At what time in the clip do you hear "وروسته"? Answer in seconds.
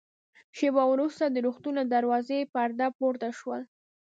0.87-1.23